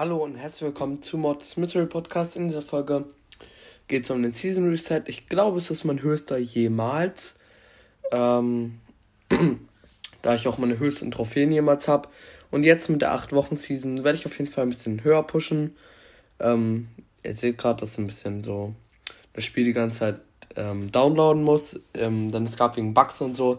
Hallo 0.00 0.24
und 0.24 0.36
herzlich 0.36 0.62
willkommen 0.62 1.02
zu 1.02 1.18
Mods 1.18 1.58
Mystery 1.58 1.84
Podcast. 1.84 2.34
In 2.34 2.48
dieser 2.48 2.62
Folge 2.62 3.04
geht 3.86 4.04
es 4.04 4.10
um 4.10 4.22
den 4.22 4.32
Season 4.32 4.66
Reset. 4.70 5.02
Ich 5.08 5.26
glaube, 5.26 5.58
es 5.58 5.70
ist 5.70 5.84
mein 5.84 6.00
höchster 6.00 6.38
jemals. 6.38 7.34
Ähm, 8.10 8.80
da 10.22 10.34
ich 10.34 10.48
auch 10.48 10.56
meine 10.56 10.78
höchsten 10.78 11.10
Trophäen 11.10 11.52
jemals 11.52 11.86
habe. 11.86 12.08
Und 12.50 12.64
jetzt 12.64 12.88
mit 12.88 13.02
der 13.02 13.12
8-Wochen-Season 13.12 14.02
werde 14.02 14.16
ich 14.16 14.24
auf 14.24 14.38
jeden 14.38 14.50
Fall 14.50 14.64
ein 14.64 14.70
bisschen 14.70 15.04
höher 15.04 15.22
pushen. 15.22 15.76
Ähm, 16.38 16.88
ihr 17.22 17.34
seht 17.34 17.58
gerade, 17.58 17.80
dass 17.80 17.98
ein 17.98 18.06
bisschen 18.06 18.42
so 18.42 18.74
das 19.34 19.44
Spiel 19.44 19.64
die 19.66 19.74
ganze 19.74 19.98
Zeit 19.98 20.20
ähm, 20.56 20.90
downloaden 20.90 21.42
muss. 21.42 21.78
Ähm, 21.92 22.32
dann 22.32 22.44
es 22.44 22.56
gab 22.56 22.78
wegen 22.78 22.94
Bugs 22.94 23.20
und 23.20 23.36
so 23.36 23.58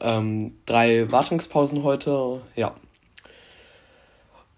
ähm, 0.00 0.56
drei 0.66 1.10
Wartungspausen 1.10 1.82
heute. 1.82 2.42
Ja. 2.54 2.76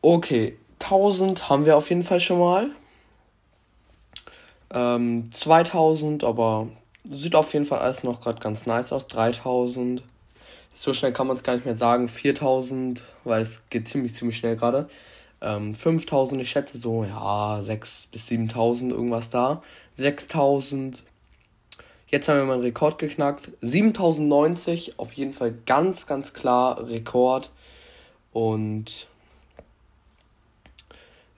Okay, 0.02 0.58
1000 0.92 1.48
haben 1.48 1.64
wir 1.64 1.76
auf 1.76 1.88
jeden 1.88 2.02
Fall 2.02 2.20
schon 2.20 2.38
mal. 2.38 2.70
Ähm, 4.74 5.32
2000, 5.32 6.22
aber 6.22 6.68
sieht 7.10 7.34
auf 7.34 7.54
jeden 7.54 7.64
Fall 7.64 7.78
alles 7.78 8.04
noch 8.04 8.20
gerade 8.20 8.40
ganz 8.40 8.66
nice 8.66 8.92
aus. 8.92 9.06
3000. 9.08 10.02
So 10.74 10.92
schnell 10.92 11.12
kann 11.12 11.26
man 11.26 11.36
es 11.36 11.42
gar 11.42 11.54
nicht 11.54 11.64
mehr 11.64 11.76
sagen. 11.76 12.08
4000, 12.08 13.02
weil 13.24 13.40
es 13.40 13.68
geht 13.70 13.88
ziemlich, 13.88 14.14
ziemlich 14.14 14.36
schnell 14.36 14.56
gerade. 14.56 14.88
Ähm, 15.40 15.74
5000, 15.74 16.40
ich 16.42 16.50
schätze 16.50 16.76
so, 16.76 17.04
ja, 17.04 17.60
6 17.62 18.08
bis 18.12 18.26
7000 18.26 18.92
irgendwas 18.92 19.30
da. 19.30 19.62
6000. 19.94 21.04
Jetzt 22.06 22.28
haben 22.28 22.36
wir 22.36 22.44
mal 22.44 22.54
einen 22.54 22.62
Rekord 22.62 22.98
geknackt. 22.98 23.50
7090, 23.62 24.98
auf 24.98 25.14
jeden 25.14 25.32
Fall 25.32 25.54
ganz, 25.64 26.06
ganz 26.06 26.34
klar 26.34 26.86
Rekord. 26.86 27.50
Und 28.32 29.06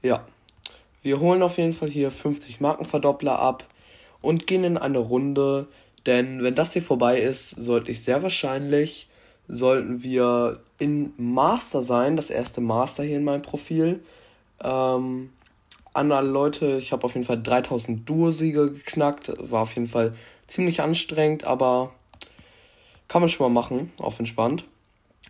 ja, 0.04 0.24
wir 1.02 1.18
holen 1.18 1.42
auf 1.42 1.58
jeden 1.58 1.72
Fall 1.72 1.90
hier 1.90 2.10
50 2.10 2.60
Markenverdoppler 2.60 3.38
ab 3.38 3.64
und 4.20 4.46
gehen 4.46 4.64
in 4.64 4.78
eine 4.78 4.98
Runde. 4.98 5.66
Denn 6.06 6.42
wenn 6.42 6.54
das 6.54 6.72
hier 6.72 6.82
vorbei 6.82 7.20
ist, 7.20 7.50
sollte 7.50 7.90
ich 7.90 8.02
sehr 8.02 8.22
wahrscheinlich, 8.22 9.08
sollten 9.48 10.02
wir 10.02 10.60
in 10.78 11.12
Master 11.16 11.82
sein, 11.82 12.16
das 12.16 12.30
erste 12.30 12.60
Master 12.60 13.02
hier 13.02 13.16
in 13.16 13.24
meinem 13.24 13.42
Profil. 13.42 14.00
Ähm, 14.62 15.30
an 15.92 16.12
alle 16.12 16.30
Leute, 16.30 16.76
ich 16.78 16.92
habe 16.92 17.04
auf 17.04 17.14
jeden 17.14 17.26
Fall 17.26 17.42
3000 17.42 18.08
Duo-Siege 18.08 18.72
geknackt, 18.72 19.32
war 19.38 19.62
auf 19.62 19.74
jeden 19.74 19.88
Fall 19.88 20.14
ziemlich 20.46 20.80
anstrengend, 20.80 21.44
aber 21.44 21.92
kann 23.08 23.22
man 23.22 23.28
schon 23.28 23.52
mal 23.52 23.60
machen, 23.60 23.92
auf 24.00 24.18
entspannt. 24.18 24.64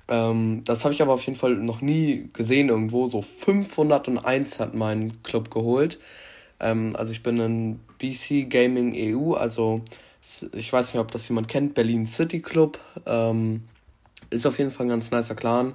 Ähm, 0.09 0.63
das 0.65 0.85
habe 0.85 0.95
ich 0.95 1.03
aber 1.03 1.13
auf 1.13 1.25
jeden 1.25 1.39
Fall 1.39 1.55
noch 1.55 1.81
nie 1.81 2.29
gesehen 2.33 2.69
irgendwo. 2.69 3.07
So 3.07 3.23
501 3.23 4.61
hat 4.61 4.75
mein 4.75 5.23
Club 5.23 5.51
geholt. 5.51 5.99
Ähm, 6.61 6.95
also 6.97 7.13
ich 7.13 7.23
bin 7.23 7.39
in 7.41 7.81
BC 7.99 8.49
Gaming 8.49 8.93
EU, 8.95 9.35
also 9.35 9.83
ich 10.53 10.73
weiß 10.73 10.93
nicht, 10.93 11.01
ob 11.01 11.11
das 11.11 11.29
jemand 11.29 11.49
kennt, 11.49 11.75
Berlin 11.75 12.07
City 12.07 12.41
Club. 12.41 12.79
Ähm, 13.07 13.65
ist 14.31 14.47
auf 14.47 14.59
jeden 14.59 14.71
Fall 14.71 14.87
ein 14.87 14.91
ganz 14.91 15.11
nicer 15.11 15.35
Clan 15.35 15.75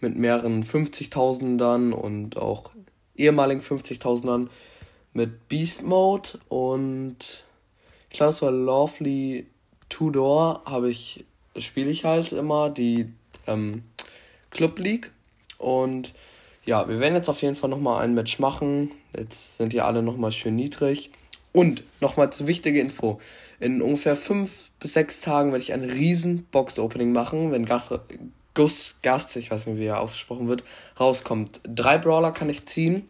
mit 0.00 0.16
mehreren 0.16 0.64
50.000ern 0.64 1.92
und 1.92 2.36
auch 2.36 2.70
ehemaligen 3.16 3.60
50.000ern 3.60 4.48
mit 5.12 5.48
Beast 5.48 5.82
Mode 5.82 6.38
und 6.48 7.44
ich 8.08 8.16
glaube, 8.16 8.30
es 8.30 8.42
war 8.42 8.50
Lovely 8.50 9.46
Two 9.88 10.10
Door, 10.10 10.62
habe 10.64 10.88
ich, 10.88 11.24
spiele 11.56 11.90
ich 11.90 12.04
halt 12.04 12.32
immer, 12.32 12.70
die 12.70 13.12
ähm, 13.50 13.82
Club 14.50 14.78
League. 14.78 15.10
Und 15.58 16.14
ja, 16.64 16.88
wir 16.88 17.00
werden 17.00 17.14
jetzt 17.14 17.28
auf 17.28 17.42
jeden 17.42 17.56
Fall 17.56 17.70
nochmal 17.70 18.02
ein 18.02 18.14
Match 18.14 18.38
machen. 18.38 18.90
Jetzt 19.16 19.58
sind 19.58 19.72
die 19.72 19.80
alle 19.80 20.02
nochmal 20.02 20.32
schön 20.32 20.56
niedrig. 20.56 21.10
Und 21.52 21.82
nochmal 22.00 22.32
zu 22.32 22.46
wichtige 22.46 22.80
Info. 22.80 23.20
In 23.58 23.82
ungefähr 23.82 24.16
fünf 24.16 24.70
bis 24.78 24.94
sechs 24.94 25.20
Tagen 25.20 25.52
werde 25.52 25.62
ich 25.62 25.72
ein 25.72 25.84
riesen 25.84 26.44
Box-Opening 26.50 27.12
machen, 27.12 27.50
wenn 27.52 27.66
Gas, 27.66 27.92
Gus 28.54 28.98
Gast, 29.02 29.36
ich 29.36 29.50
weiß 29.50 29.66
nicht, 29.66 29.78
wie 29.78 29.84
er 29.84 30.00
ausgesprochen 30.00 30.48
wird, 30.48 30.64
rauskommt. 30.98 31.60
Drei 31.64 31.98
Brawler 31.98 32.32
kann 32.32 32.48
ich 32.48 32.66
ziehen. 32.66 33.08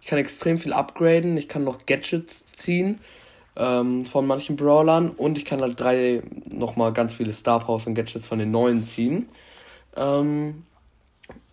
Ich 0.00 0.08
kann 0.08 0.18
extrem 0.18 0.58
viel 0.58 0.72
upgraden. 0.72 1.36
Ich 1.36 1.48
kann 1.48 1.64
noch 1.64 1.86
Gadgets 1.86 2.46
ziehen 2.46 2.98
ähm, 3.56 4.04
von 4.06 4.26
manchen 4.26 4.56
Brawlern. 4.56 5.10
Und 5.10 5.38
ich 5.38 5.44
kann 5.44 5.60
halt 5.60 5.78
drei 5.78 6.22
nochmal 6.48 6.92
ganz 6.92 7.14
viele 7.14 7.32
Star 7.32 7.60
Powers 7.60 7.86
und 7.86 7.94
Gadgets 7.94 8.26
von 8.26 8.38
den 8.38 8.50
neuen 8.50 8.84
ziehen. 8.84 9.28
Ähm, 9.96 10.64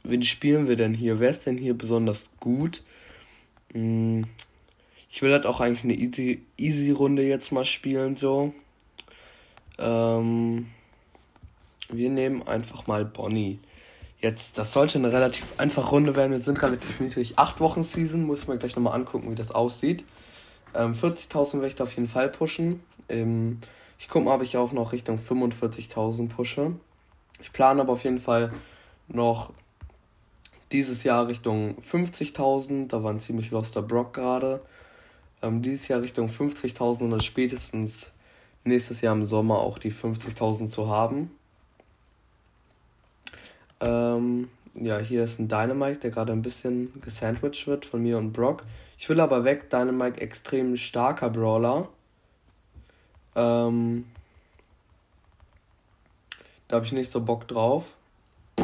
wen 0.03 0.23
spielen 0.23 0.67
wir 0.67 0.75
denn 0.75 0.94
hier? 0.94 1.19
Wer 1.19 1.29
ist 1.29 1.45
denn 1.45 1.57
hier 1.57 1.77
besonders 1.77 2.31
gut? 2.39 2.83
Hm, 3.73 4.25
ich 5.09 5.22
will 5.22 5.31
halt 5.31 5.45
auch 5.45 5.59
eigentlich 5.59 5.83
eine 5.83 5.94
easy, 5.94 6.44
easy 6.57 6.91
Runde 6.91 7.23
jetzt 7.23 7.51
mal 7.51 7.66
spielen, 7.66 8.16
so. 8.16 8.53
Ähm, 9.77 10.67
wir 11.89 12.09
nehmen 12.09 12.44
einfach 12.44 12.88
mal 12.88 13.05
Bonnie. 13.05 13.59
Jetzt, 14.22 14.57
das 14.57 14.73
sollte 14.73 14.97
eine 14.97 15.13
relativ 15.13 15.45
einfache 15.57 15.89
Runde 15.89 16.16
werden. 16.16 16.31
Wir 16.31 16.39
sind 16.39 16.61
relativ 16.61 17.00
niedrig. 17.00 17.39
Acht 17.39 17.59
Wochen 17.61 17.83
Season, 17.83 18.25
muss 18.25 18.47
man 18.47 18.59
gleich 18.59 18.75
nochmal 18.75 18.94
angucken, 18.94 19.31
wie 19.31 19.35
das 19.35 19.51
aussieht. 19.51 20.03
Ähm, 20.75 20.94
40.000 20.94 21.53
werde 21.53 21.67
ich 21.67 21.81
auf 21.81 21.95
jeden 21.95 22.07
Fall 22.07 22.29
pushen. 22.29 22.81
Ähm, 23.07 23.59
ich 23.97 24.09
gucke 24.09 24.25
mal, 24.25 24.35
ob 24.35 24.44
ich 24.44 24.57
auch 24.57 24.71
noch 24.71 24.91
Richtung 24.91 25.17
45.000 25.17 26.27
pushe. 26.29 26.73
Ich 27.41 27.51
plane 27.51 27.81
aber 27.81 27.94
auf 27.94 28.03
jeden 28.03 28.19
Fall 28.19 28.51
noch 29.07 29.51
dieses 30.72 31.03
Jahr 31.03 31.27
Richtung 31.27 31.77
50.000. 31.79 32.88
Da 32.88 33.03
war 33.03 33.11
ein 33.11 33.19
ziemlich 33.19 33.51
loster 33.51 33.81
Brock 33.81 34.13
gerade. 34.13 34.61
Ähm, 35.41 35.61
dieses 35.61 35.88
Jahr 35.88 36.01
Richtung 36.01 36.27
50.000 36.27 37.01
und 37.01 37.11
dann 37.11 37.22
spätestens 37.22 38.11
nächstes 38.63 39.01
Jahr 39.01 39.16
im 39.16 39.25
Sommer 39.25 39.59
auch 39.59 39.79
die 39.79 39.91
50.000 39.91 40.69
zu 40.69 40.89
haben. 40.89 41.31
Ähm, 43.79 44.50
ja, 44.75 45.00
hier 45.00 45.23
ist 45.23 45.39
ein 45.39 45.47
Dynamite, 45.47 46.00
der 46.00 46.11
gerade 46.11 46.33
ein 46.33 46.41
bisschen 46.41 47.01
gesandwiched 47.01 47.67
wird 47.67 47.85
von 47.85 48.03
mir 48.03 48.17
und 48.17 48.33
Brock. 48.33 48.63
Ich 48.97 49.07
will 49.09 49.19
aber 49.19 49.45
weg, 49.45 49.69
Dynamite 49.69 50.19
extrem 50.19 50.75
starker 50.75 51.29
Brawler. 51.29 51.88
Ähm, 53.35 54.06
da 56.69 56.78
habe 56.78 56.85
ich 56.85 56.94
nicht 56.94 57.12
so 57.12 57.19
Bock 57.19 57.47
drauf. 57.47 57.96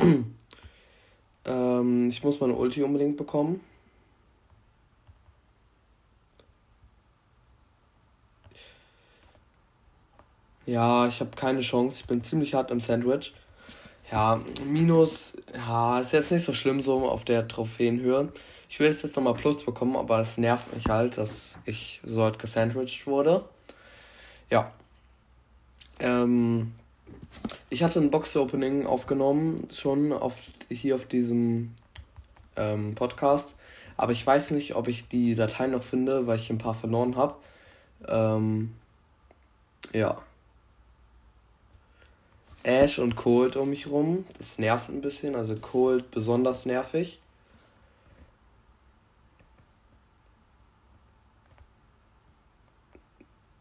ähm, 1.46 2.08
ich 2.08 2.24
muss 2.24 2.40
meine 2.40 2.54
Ulti 2.54 2.84
unbedingt 2.84 3.18
bekommen. 3.18 3.60
Ja, 10.68 11.08
ich 11.08 11.20
habe 11.20 11.32
keine 11.36 11.62
Chance. 11.62 12.02
Ich 12.02 12.08
bin 12.08 12.24
ziemlich 12.24 12.54
hart 12.54 12.72
im 12.72 12.80
Sandwich. 12.80 13.34
Ja, 14.12 14.40
Minus, 14.64 15.36
ja, 15.54 16.00
ist 16.00 16.14
jetzt 16.14 16.32
nicht 16.32 16.44
so 16.44 16.54
schlimm 16.54 16.82
so 16.82 17.10
auf 17.10 17.26
der 17.26 17.48
Trophäenhöhe. 17.48 18.32
Ich 18.70 18.80
will 18.80 18.88
jetzt 18.88 19.16
nochmal 19.16 19.34
Plus 19.34 19.64
bekommen, 19.66 19.96
aber 19.96 20.20
es 20.20 20.38
nervt 20.38 20.74
mich 20.74 20.86
halt, 20.88 21.18
dass 21.18 21.60
ich 21.66 22.02
so 22.04 22.24
halt 22.24 22.38
gesandwiched 22.38 23.08
wurde. 23.08 23.46
Ja. 24.50 24.72
Ähm, 26.00 26.74
ich 27.70 27.84
hatte 27.84 28.00
ein 28.00 28.12
Box-Opening 28.12 28.86
aufgenommen, 28.86 29.68
schon 29.74 30.14
auf, 30.14 30.40
hier 30.70 30.96
auf 30.96 31.06
diesem 31.06 31.74
ähm, 32.56 32.96
Podcast. 32.96 33.56
Aber 33.98 34.12
ich 34.12 34.26
weiß 34.26 34.52
nicht, 34.52 34.76
ob 34.76 34.88
ich 34.88 35.08
die 35.08 35.36
Datei 35.36 35.68
noch 35.68 35.84
finde, 35.84 36.28
weil 36.28 36.38
ich 36.38 36.50
ein 36.50 36.58
paar 36.58 36.74
verloren 36.74 37.16
habe. 37.16 37.36
Ähm, 38.08 38.74
ja. 39.94 40.22
Ash 42.64 43.00
und 43.00 43.16
Cold 43.16 43.56
um 43.56 43.70
mich 43.70 43.88
rum. 43.88 44.26
Das 44.38 44.58
nervt 44.58 44.90
ein 44.90 45.02
bisschen. 45.02 45.36
Also 45.36 45.56
Cold 45.56 46.12
besonders 46.12 46.66
nervig. 46.66 47.20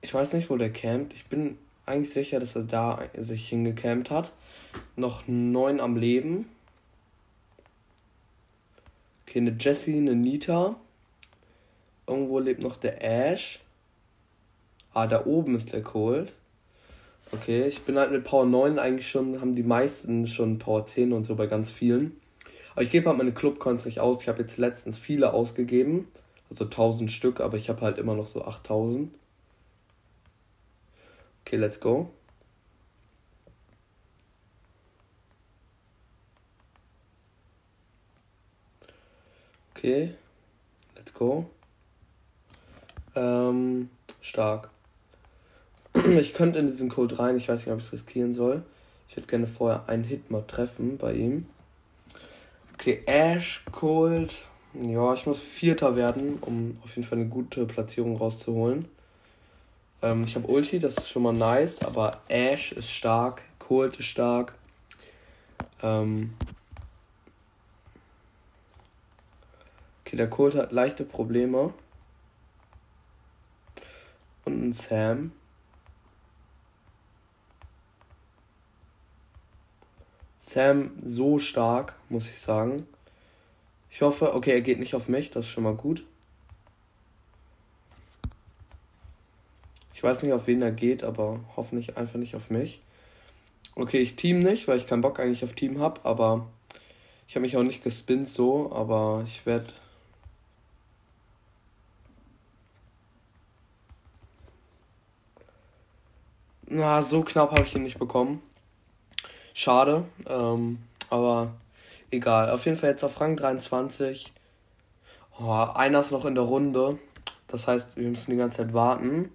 Ich 0.00 0.12
weiß 0.12 0.35
nicht, 0.35 0.50
wo 0.50 0.56
der 0.56 0.73
campt. 0.73 1.12
Ich 1.14 1.26
bin 1.26 1.58
eigentlich 1.86 2.10
sicher, 2.10 2.40
dass 2.40 2.56
er 2.56 2.64
da 2.64 3.02
sich 3.16 3.48
hingecampt 3.48 4.10
hat. 4.10 4.32
Noch 4.96 5.26
neun 5.26 5.81
am 5.81 5.96
Leben. 5.96 6.48
Okay, 9.26 9.40
eine 9.40 9.56
Jessie, 9.58 9.96
eine 9.96 10.14
Nita. 10.14 10.76
Irgendwo 12.06 12.38
lebt 12.38 12.62
noch 12.62 12.76
der 12.76 13.02
Ash. 13.02 13.60
Ah, 14.92 15.06
da 15.06 15.26
oben 15.26 15.56
ist 15.56 15.72
der 15.72 15.82
Cold. 15.82 16.32
Okay, 17.32 17.66
ich 17.66 17.81
bin 17.81 17.98
halt 17.98 18.12
mit 18.12 18.25
Power 18.25 18.46
9 18.46 18.78
eigentlich 18.78 19.08
schon, 19.08 19.40
haben 19.40 19.54
die 19.54 19.62
meisten 19.62 20.26
schon 20.26 20.58
Power 20.58 20.87
10 20.87 21.12
und 21.12 21.25
so 21.25 21.34
bei 21.34 21.46
ganz 21.46 21.70
vielen. 21.70 22.20
Aber 22.75 22.82
ich 22.82 22.90
gebe 22.90 23.08
halt 23.08 23.19
meine 23.19 23.32
Clubcoins 23.32 23.87
nicht 23.87 24.00
aus. 24.00 24.22
Ich 24.22 24.28
habe 24.28 24.42
jetzt 24.42 24.56
letztens 24.58 24.98
viele 24.98 25.32
ausgegeben. 25.32 26.08
Also 26.50 26.64
1000 26.64 27.10
Stück, 27.10 27.40
aber 27.40 27.56
ich 27.56 27.69
habe 27.69 27.80
halt 27.80 27.98
immer 27.98 28.14
noch 28.14 28.26
so 28.26 28.44
8000. 28.44 29.12
Okay, 31.46 31.56
let's 31.56 31.79
go. 31.79 32.11
Okay. 39.76 40.14
go. 41.14 41.49
Ähm, 43.14 43.88
stark. 44.20 44.70
Ich 46.19 46.35
könnte 46.35 46.58
in 46.58 46.67
diesen 46.67 46.88
Code 46.88 47.19
rein, 47.20 47.37
ich 47.37 47.49
weiß 47.49 47.61
nicht, 47.61 47.73
ob 47.73 47.79
ich 47.79 47.87
es 47.87 47.93
riskieren 47.93 48.35
soll. 48.35 48.64
Ich 49.08 49.17
hätte 49.17 49.29
gerne 49.29 49.47
vorher 49.47 49.88
einen 49.88 50.02
Hit 50.02 50.31
mal 50.31 50.43
treffen 50.43 50.99
bei 50.99 51.14
ihm. 51.14 51.47
Okay, 52.75 53.02
Ash, 53.06 53.64
Cold. 53.70 54.35
Ja, 54.75 55.14
ich 55.14 55.25
muss 55.25 55.38
Vierter 55.38 55.94
werden, 55.94 56.38
um 56.40 56.79
auf 56.82 56.97
jeden 56.97 57.06
Fall 57.06 57.19
eine 57.19 57.29
gute 57.29 57.64
Platzierung 57.64 58.17
rauszuholen. 58.17 58.87
Ähm, 60.04 60.24
ich 60.24 60.36
habe 60.36 60.46
Ulti, 60.48 60.78
das 60.78 60.98
ist 60.98 61.08
schon 61.08 61.22
mal 61.22 61.32
nice, 61.32 61.82
aber 61.82 62.20
Ash 62.28 62.72
ist 62.72 62.90
stark, 62.90 63.42
Cold 63.58 63.96
ist 63.96 64.04
stark. 64.04 64.54
Ähm 65.82 66.34
okay, 70.04 70.16
der 70.16 70.28
Cold 70.28 70.56
hat 70.56 70.72
leichte 70.72 71.06
Probleme. 71.06 71.72
Und 74.44 74.62
ein 74.62 74.72
Sam. 74.74 75.32
Sam 80.40 80.90
so 81.02 81.38
stark, 81.38 81.94
muss 82.10 82.28
ich 82.28 82.38
sagen. 82.38 82.86
Ich 83.88 84.02
hoffe, 84.02 84.34
okay, 84.34 84.50
er 84.50 84.60
geht 84.60 84.80
nicht 84.80 84.94
auf 84.94 85.08
mich, 85.08 85.30
das 85.30 85.46
ist 85.46 85.50
schon 85.50 85.64
mal 85.64 85.74
gut. 85.74 86.04
Ich 89.94 90.02
weiß 90.02 90.23
nicht, 90.23 90.32
auf 90.32 90.46
wen 90.46 90.61
er 90.61 90.73
geht, 90.73 91.05
aber 91.05 91.41
hoffentlich 91.56 91.96
einfach 91.96 92.19
nicht 92.19 92.35
auf 92.35 92.50
mich. 92.50 92.81
Okay, 93.76 93.99
ich 93.99 94.17
team 94.17 94.41
nicht, 94.41 94.69
weil 94.69 94.76
ich 94.76 94.87
keinen 94.87 95.00
Bock 95.00 95.20
eigentlich 95.20 95.44
auf 95.44 95.55
Team 95.55 95.81
habe, 95.81 96.00
aber 96.05 96.46
ich 97.26 97.37
habe 97.37 97.43
mich 97.43 97.56
auch 97.56 97.62
nicht 97.62 97.82
gespinnt 97.82 98.29
so, 98.29 98.70
aber 98.73 99.23
ich 99.25 99.46
werde 99.46 99.73
Na, 106.67 107.02
so 107.02 107.23
knapp 107.23 107.52
habe 107.52 107.62
ich 107.62 107.76
ihn 107.76 107.85
nicht 107.85 107.99
bekommen. 108.00 108.43
Schade, 109.52 110.05
ähm, 110.26 110.79
aber 111.08 111.52
egal. 112.11 112.50
Auf 112.50 112.64
jeden 112.64 112.76
Fall 112.76 112.90
jetzt 112.90 113.05
auf 113.05 113.20
Rang 113.20 113.37
23. 113.37 114.32
Oh, 115.38 115.50
einer 115.50 116.00
ist 116.00 116.11
noch 116.11 116.25
in 116.25 116.35
der 116.35 116.43
Runde. 116.43 116.99
Das 117.47 117.69
heißt, 117.69 117.97
wir 117.97 118.08
müssen 118.08 118.32
die 118.32 118.37
ganze 118.37 118.56
Zeit 118.58 118.75
warten. 118.75 119.31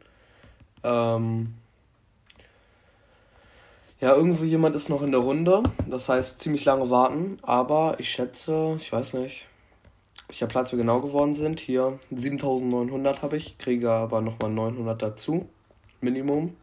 Ähm, 0.84 1.54
ja, 4.00 4.16
irgendwo 4.16 4.46
jemand 4.46 4.76
ist 4.76 4.90
noch 4.90 5.02
in 5.02 5.12
der 5.12 5.20
Runde. 5.20 5.62
Das 5.88 6.08
heißt, 6.08 6.40
ziemlich 6.40 6.64
lange 6.66 6.90
warten. 6.90 7.38
Aber 7.42 7.96
ich 8.00 8.10
schätze, 8.10 8.76
ich 8.80 8.92
weiß 8.92 9.16
nicht, 9.16 9.46
welcher 10.28 10.48
Platz 10.48 10.72
wir 10.72 10.78
genau 10.78 11.02
geworden 11.02 11.36
sind. 11.36 11.60
Hier 11.60 12.00
7900 12.12 13.22
habe 13.22 13.36
ich, 13.36 13.58
kriege 13.58 13.92
aber 13.92 14.22
nochmal 14.22 14.52
900 14.52 15.02
dazu. 15.02 15.50
Minimum. 16.02 16.56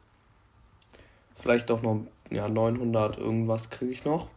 Vielleicht 1.34 1.70
auch 1.70 1.82
noch 1.82 2.00
ja, 2.30 2.48
900 2.48 3.18
irgendwas 3.18 3.70
kriege 3.70 3.92
ich 3.92 4.04
noch. 4.04 4.28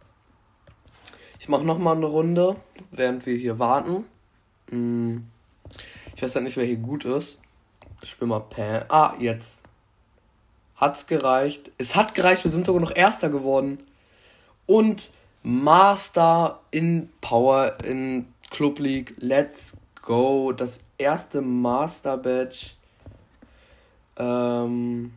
Ich 1.39 1.47
mache 1.47 1.63
nochmal 1.63 1.95
eine 1.95 2.05
Runde, 2.05 2.57
während 2.91 3.25
wir 3.25 3.37
hier 3.37 3.59
warten. 3.59 4.03
Hm. 4.69 5.25
Ich 6.15 6.21
weiß 6.21 6.33
ja 6.33 6.41
nicht, 6.41 6.57
wer 6.57 6.65
hier 6.65 6.77
gut 6.77 7.05
ist. 7.05 7.39
Ich 8.01 8.09
spiele 8.09 8.27
mal 8.27 8.41
Pan. 8.41 8.83
Ah, 8.89 9.13
jetzt. 9.19 9.63
Hat's 10.79 11.07
gereicht. 11.07 11.71
Es 11.77 11.95
hat 11.95 12.15
gereicht, 12.15 12.43
wir 12.43 12.51
sind 12.51 12.65
sogar 12.65 12.81
noch 12.81 12.95
Erster 12.95 13.29
geworden. 13.29 13.79
Und 14.65 15.09
Master 15.43 16.59
in 16.71 17.09
Power 17.21 17.77
in 17.83 18.27
Club 18.49 18.79
League. 18.79 19.15
Let's 19.17 19.77
go. 20.01 20.53
Das 20.53 20.81
erste 20.97 21.41
Master 21.41 22.17
Badge. 22.17 22.71
Ähm, 24.17 25.11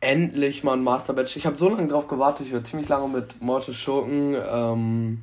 endlich 0.00 0.64
mal 0.64 0.74
ein 0.74 0.82
Master 0.82 1.12
Badge. 1.12 1.34
Ich 1.36 1.46
habe 1.46 1.56
so 1.56 1.68
lange 1.68 1.88
drauf 1.88 2.08
gewartet. 2.08 2.46
Ich 2.46 2.52
war 2.52 2.64
ziemlich 2.64 2.88
lange 2.88 3.08
mit 3.08 3.40
Mortal 3.42 3.74
Schurken. 3.74 4.34
Ähm, 4.34 5.22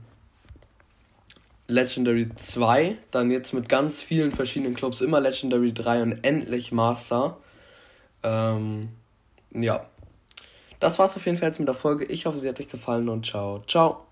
Legendary 1.72 2.28
2, 2.36 2.98
dann 3.12 3.32
jetzt 3.32 3.54
mit 3.54 3.70
ganz 3.70 4.02
vielen 4.02 4.32
verschiedenen 4.32 4.74
Clubs 4.74 5.02
immer 5.02 5.20
Legendary 5.20 5.74
3 5.74 6.04
und 6.04 6.24
endlich 6.24 6.72
Master. 6.72 7.38
Ähm, 8.24 8.90
ja. 9.54 9.86
Das 10.80 11.00
war's 11.00 11.16
auf 11.16 11.26
jeden 11.26 11.38
Fall 11.38 11.48
jetzt 11.48 11.60
mit 11.60 11.68
der 11.68 11.76
Folge. 11.76 12.06
Ich 12.06 12.26
hoffe, 12.26 12.38
sie 12.38 12.50
hat 12.50 12.60
euch 12.60 12.68
gefallen 12.68 13.08
und 13.08 13.26
ciao, 13.26 13.64
ciao. 13.68 14.11